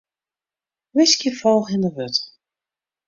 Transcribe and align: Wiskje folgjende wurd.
Wiskje 0.97 1.31
folgjende 1.41 1.89
wurd. 1.95 2.15